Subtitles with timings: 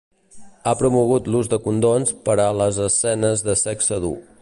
[0.69, 4.17] Ha promogut l'ús de condons per a les escenes de sexe dur.